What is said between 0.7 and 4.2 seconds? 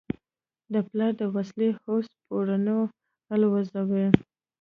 د پلار د وسلې هوس پوړونی والوزاوه.